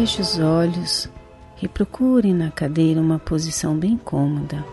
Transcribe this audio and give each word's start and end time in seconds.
Feche 0.00 0.22
os 0.22 0.38
olhos 0.38 1.10
e 1.60 1.68
procure 1.68 2.32
na 2.32 2.50
cadeira 2.50 2.98
uma 2.98 3.18
posição 3.18 3.76
bem 3.76 3.98
cômoda. 3.98 4.64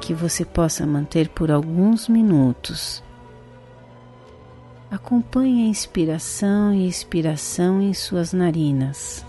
Que 0.00 0.12
você 0.12 0.44
possa 0.44 0.84
manter 0.84 1.28
por 1.28 1.52
alguns 1.52 2.08
minutos. 2.08 3.04
Acompanhe 4.90 5.66
a 5.66 5.68
inspiração 5.68 6.74
e 6.74 6.88
expiração 6.88 7.80
em 7.80 7.94
suas 7.94 8.32
narinas. 8.32 9.24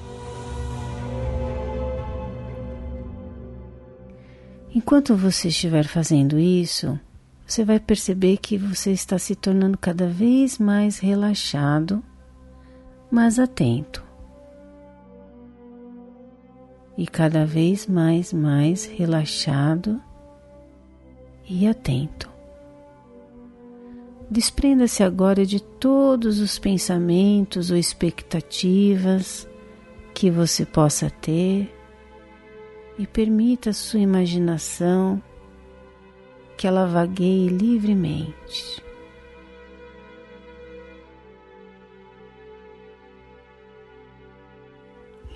Enquanto 4.73 5.15
você 5.15 5.49
estiver 5.49 5.85
fazendo 5.85 6.39
isso, 6.39 6.99
você 7.49 7.65
vai 7.65 7.79
perceber 7.79 8.37
que 8.37 8.57
você 8.57 8.91
está 8.91 9.17
se 9.17 9.35
tornando 9.35 9.77
cada 9.77 10.07
vez 10.07 10.59
mais 10.59 10.99
relaxado 10.99 12.03
mas 13.11 13.39
atento. 13.39 14.03
E 16.97 17.07
cada 17.07 17.45
vez 17.45 17.87
mais, 17.87 18.33
mais 18.33 18.85
relaxado 18.85 20.01
e 21.47 21.65
atento. 21.65 22.29
Desprenda-se 24.29 25.01
agora 25.01 25.45
de 25.45 25.59
todos 25.59 26.39
os 26.39 26.59
pensamentos 26.59 27.71
ou 27.71 27.77
expectativas 27.77 29.47
que 30.13 30.29
você 30.29 30.65
possa 30.65 31.09
ter 31.09 31.73
e 32.97 33.07
permita 33.07 33.71
a 33.71 33.73
sua 33.73 34.01
imaginação 34.01 35.23
que 36.59 36.67
ela 36.67 36.85
vagueie 36.85 37.47
livremente. 37.47 38.83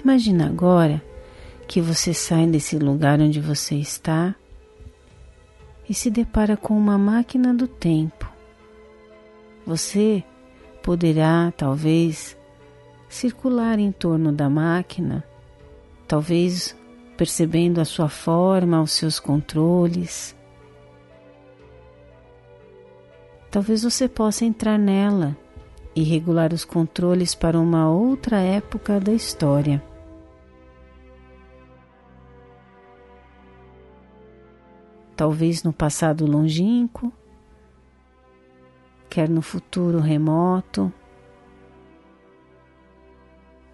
Imagina 0.04 0.48
agora 0.48 1.02
que 1.66 1.80
você 1.80 2.14
sai 2.14 2.46
desse 2.46 2.78
lugar 2.78 3.22
onde 3.22 3.40
você 3.40 3.76
está 3.76 4.36
e 5.88 5.94
se 5.94 6.12
depara 6.12 6.58
com 6.58 6.78
uma 6.78 6.98
máquina 6.98 7.54
do 7.54 7.70
tempo. 7.70 8.30
Você 9.66 10.26
poderá, 10.82 11.54
talvez, 11.56 12.36
circular 13.08 13.80
em 13.80 13.94
torno 13.94 14.34
da 14.34 14.50
máquina, 14.50 15.24
talvez 16.06 16.76
percebendo 17.16 17.80
a 17.80 17.86
sua 17.86 18.10
forma, 18.10 18.82
os 18.82 18.92
seus 18.92 19.22
controles. 19.22 20.36
Talvez 23.54 23.84
você 23.84 24.10
possa 24.10 24.44
entrar 24.44 24.78
nela 24.78 25.38
e 25.96 26.04
regular 26.04 26.52
os 26.52 26.66
controles 26.66 27.34
para 27.34 27.58
uma 27.58 27.90
outra 27.90 28.38
época 28.42 29.00
da 29.00 29.14
história. 29.14 29.82
talvez 35.16 35.64
no 35.64 35.72
passado 35.72 36.26
longínquo, 36.26 37.12
quer 39.10 39.30
no 39.30 39.42
futuro 39.42 40.00
remoto, 40.00 40.92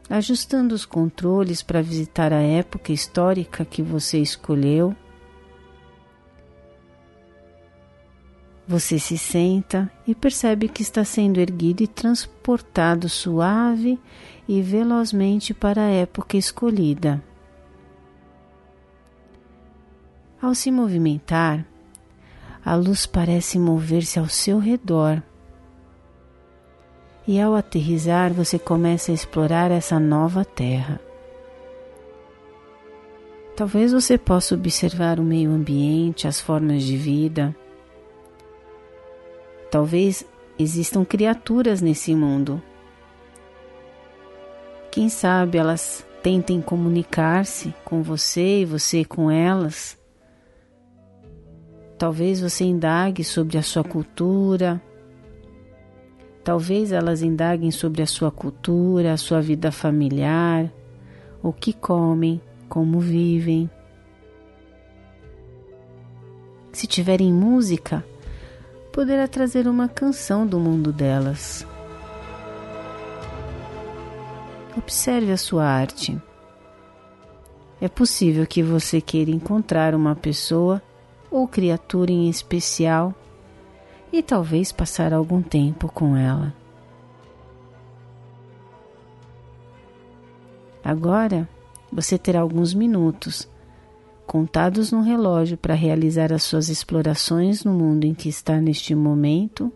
ajustando 0.10 0.76
os 0.76 0.86
controles 0.86 1.64
para 1.64 1.82
visitar 1.82 2.34
a 2.34 2.42
época 2.42 2.92
histórica 2.92 3.66
que 3.66 3.82
você 3.82 4.20
escolheu. 4.20 4.96
Você 8.70 9.00
se 9.00 9.18
senta 9.18 9.92
e 10.06 10.14
percebe 10.14 10.70
que 10.70 10.84
está 10.84 11.04
sendo 11.04 11.40
erguido 11.40 11.82
e 11.82 11.88
transportado 11.88 13.10
suave 13.10 14.00
e 14.48 14.62
velozmente 14.62 15.56
para 15.56 15.82
a 15.82 15.90
época 15.90 16.38
escolhida. 16.38 17.20
Ao 20.40 20.54
se 20.54 20.70
movimentar, 20.70 21.66
a 22.64 22.76
luz 22.76 23.08
parece 23.08 23.58
mover-se 23.58 24.20
ao 24.20 24.28
seu 24.28 24.60
redor. 24.60 25.20
E 27.28 27.42
ao 27.42 27.56
aterrizar, 27.56 28.32
você 28.32 28.60
começa 28.60 29.12
a 29.12 29.16
explorar 29.16 29.72
essa 29.72 30.00
nova 30.00 30.46
terra. 30.46 31.02
Talvez 33.56 33.92
você 33.92 34.16
possa 34.16 34.54
observar 34.54 35.20
o 35.20 35.24
meio 35.24 35.50
ambiente, 35.50 36.28
as 36.28 36.40
formas 36.40 36.84
de 36.84 36.96
vida. 36.96 37.56
Talvez 39.72 40.26
existam 40.58 41.06
criaturas 41.06 41.82
nesse 41.82 42.16
mundo. 42.16 42.62
Quem 44.92 45.08
sabe 45.10 45.58
elas 45.58 46.06
tentem 46.24 46.62
comunicar-se 46.62 47.74
com 47.86 48.02
você 48.02 48.62
e 48.62 48.66
você 48.66 49.06
com 49.06 49.30
elas. 49.30 49.98
Talvez 51.98 52.42
você 52.42 52.64
indague 52.64 53.24
sobre 53.24 53.58
a 53.58 53.62
sua 53.62 53.84
cultura. 53.84 54.82
Talvez 56.44 56.92
elas 56.92 57.22
indaguem 57.22 57.70
sobre 57.70 58.02
a 58.02 58.08
sua 58.08 58.32
cultura, 58.32 59.14
a 59.14 59.18
sua 59.18 59.42
vida 59.42 59.72
familiar, 59.72 60.72
o 61.44 61.54
que 61.54 61.74
comem, 61.74 62.42
como 62.68 63.00
vivem. 63.00 63.70
Se 66.72 66.88
tiverem 66.88 67.32
música, 67.32 68.04
poderá 68.92 69.28
trazer 69.28 69.68
uma 69.68 69.88
canção 69.88 70.46
do 70.46 70.60
mundo 70.60 70.92
delas. 70.92 71.66
Observe 74.78 75.32
a 75.32 75.38
sua 75.38 75.66
arte. 75.66 76.20
É 77.82 77.88
possível 77.88 78.46
que 78.46 78.62
você 78.62 79.00
queira 79.00 79.32
encontrar 79.32 79.96
uma 79.96 80.16
pessoa 80.16 80.82
ou 81.32 81.48
criatura 81.48 82.12
em 82.12 82.30
especial 82.30 83.14
e 84.12 84.22
talvez 84.24 84.72
passar 84.72 85.14
algum 85.14 85.42
tempo 85.42 85.88
com 85.88 86.16
ela. 86.18 86.54
Agora 90.84 91.48
você 91.92 92.18
terá 92.18 92.42
alguns 92.42 92.74
minutos 92.74 93.48
contados 94.30 94.92
no 94.92 95.02
relógio 95.02 95.58
para 95.58 95.74
realizar 95.74 96.32
as 96.32 96.44
suas 96.44 96.70
explorações 96.70 97.64
no 97.64 97.74
mundo 97.74 98.06
em 98.06 98.14
que 98.14 98.30
está 98.30 98.62
neste 98.62 98.94
momento. 98.94 99.74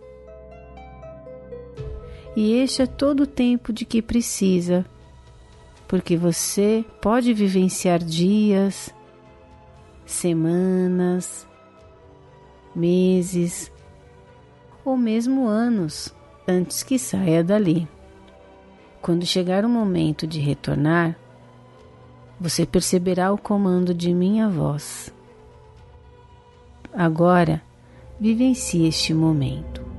E 2.36 2.54
este 2.54 2.84
é 2.84 2.86
todo 2.86 3.24
o 3.24 3.28
tempo 3.28 3.74
de 3.74 3.84
que 3.84 4.00
precisa, 4.00 4.86
porque 5.88 6.16
você 6.16 6.86
pode 7.02 7.34
vivenciar 7.34 7.98
dias, 7.98 8.94
semanas, 10.06 11.48
meses 12.76 13.72
ou 14.86 14.96
mesmo 14.96 15.48
anos 15.48 16.14
antes 16.48 16.84
que 16.84 17.00
saia 17.00 17.44
dali. 17.44 17.88
Quando 19.02 19.26
chegar 19.26 19.66
o 19.66 19.70
momento 19.70 20.28
de 20.28 20.40
retornar, 20.40 21.18
você 22.40 22.66
perceberá 22.66 23.32
o 23.32 23.38
comando 23.38 23.94
de 23.94 24.14
minha 24.14 24.50
voz. 24.50 25.14
Agora, 26.94 27.62
vivencie 28.20 28.88
este 28.88 29.14
momento. 29.14 29.93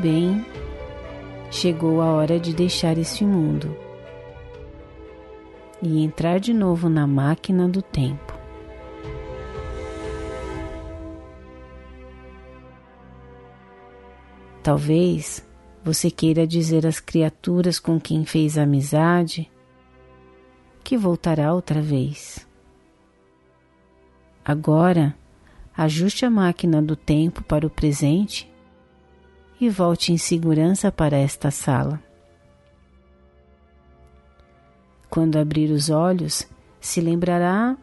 Bem, 0.00 0.46
chegou 1.50 2.00
a 2.00 2.06
hora 2.06 2.40
de 2.40 2.54
deixar 2.54 2.96
este 2.96 3.22
mundo 3.22 3.76
e 5.82 6.02
entrar 6.02 6.40
de 6.40 6.54
novo 6.54 6.88
na 6.88 7.06
máquina 7.06 7.68
do 7.68 7.82
tempo. 7.82 8.32
Talvez 14.62 15.46
você 15.84 16.10
queira 16.10 16.46
dizer 16.46 16.86
às 16.86 16.98
criaturas 16.98 17.78
com 17.78 18.00
quem 18.00 18.24
fez 18.24 18.56
amizade 18.56 19.50
que 20.82 20.96
voltará 20.96 21.52
outra 21.52 21.82
vez. 21.82 22.48
Agora, 24.42 25.14
ajuste 25.76 26.24
a 26.24 26.30
máquina 26.30 26.80
do 26.80 26.96
tempo 26.96 27.44
para 27.44 27.66
o 27.66 27.70
presente 27.70 28.50
e 29.60 29.68
volte 29.68 30.12
em 30.12 30.16
segurança 30.16 30.90
para 30.90 31.16
esta 31.16 31.50
sala. 31.50 32.02
Quando 35.10 35.36
abrir 35.36 35.70
os 35.70 35.90
olhos, 35.90 36.48
se 36.80 37.00
lembrará 37.00 37.76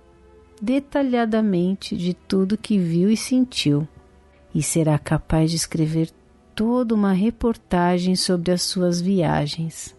detalhadamente 0.62 1.95
de 1.95 2.13
tudo 2.13 2.57
que 2.57 2.79
viu 2.79 3.09
e 3.09 3.18
sentiu 3.18 3.88
e 4.56 4.63
será 4.63 4.97
capaz 4.97 5.51
de 5.51 5.57
escrever 5.57 6.09
toda 6.56 6.95
uma 6.95 7.12
reportagem 7.12 8.15
sobre 8.15 8.51
as 8.51 8.63
suas 8.63 9.00
viagens. 9.00 9.95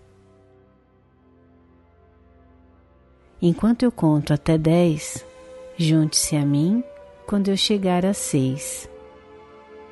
Enquanto 3.41 3.85
eu 3.85 3.93
conto 3.93 4.33
até 4.33 4.59
dez, 4.59 5.25
junte-se 5.77 6.35
a 6.35 6.45
mim 6.45 6.83
quando 7.25 7.49
eu 7.49 7.57
chegar 7.57 8.05
a 8.05 8.13
seis. 8.13 8.91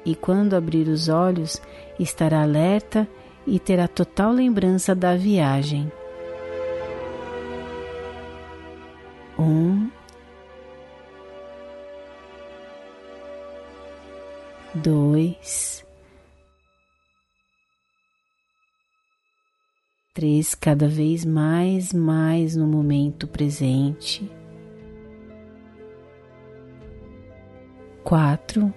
E 0.06 0.14
quando 0.14 0.54
abrir 0.54 0.86
os 0.86 1.08
olhos, 1.08 1.60
estará 1.98 2.42
alerta 2.42 3.08
e 3.44 3.58
terá 3.58 3.88
total 3.88 4.30
lembrança 4.30 4.94
da 4.94 5.16
viagem. 5.16 5.90
Um, 9.36 9.90
dois, 14.72 15.84
três, 20.14 20.54
cada 20.54 20.86
vez 20.86 21.24
mais, 21.24 21.92
mais 21.92 22.54
no 22.54 22.68
momento 22.68 23.26
presente. 23.26 24.30
Quatro, 28.04 28.72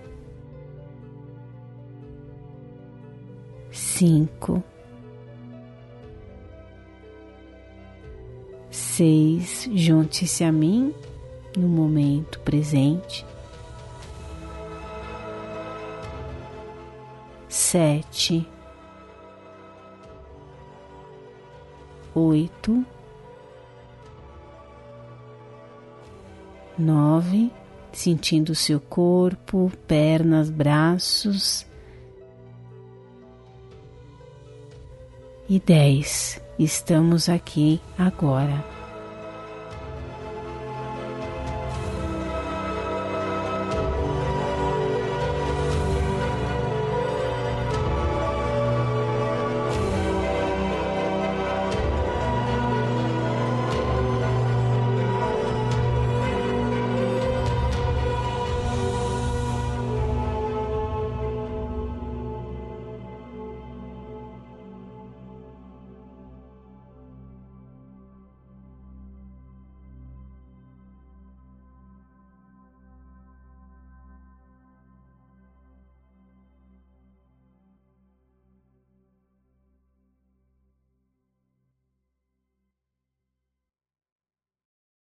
cinco, 3.80 4.64
seis. 8.70 9.70
Junte-se 9.74 10.44
a 10.44 10.52
mim 10.52 10.94
no 11.58 11.68
momento 11.68 12.40
presente. 12.42 13.26
Sete. 17.48 18.48
oito, 22.16 22.84
nove, 26.78 27.50
sentindo 27.94 28.54
seu 28.54 28.80
corpo, 28.80 29.72
pernas, 29.88 30.50
braços. 30.50 31.66
E 35.50 35.60
dez, 35.60 36.40
estamos 36.60 37.28
aqui 37.28 37.82
agora. 37.98 38.64